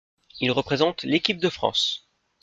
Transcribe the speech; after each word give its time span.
Il 0.39 0.49
représente 0.49 1.03
l'équipe 1.03 1.37
de 1.37 1.47
France. 1.47 2.09